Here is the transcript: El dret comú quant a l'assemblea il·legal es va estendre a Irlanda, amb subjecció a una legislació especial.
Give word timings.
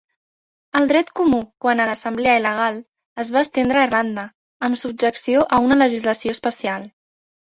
El 0.77 0.87
dret 0.91 1.11
comú 1.19 1.41
quant 1.65 1.83
a 1.83 1.85
l'assemblea 1.89 2.33
il·legal 2.41 2.79
es 3.25 3.31
va 3.35 3.43
estendre 3.47 3.83
a 3.83 3.87
Irlanda, 3.91 4.27
amb 4.69 4.81
subjecció 4.85 5.45
a 5.59 5.61
una 5.67 5.79
legislació 5.83 6.39
especial. 6.39 6.91